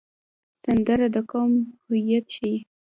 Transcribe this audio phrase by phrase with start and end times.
[0.63, 1.51] سندره د قوم
[1.83, 2.55] هویت ښيي